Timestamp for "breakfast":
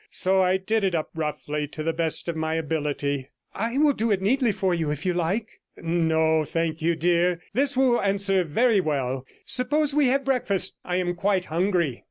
10.25-10.79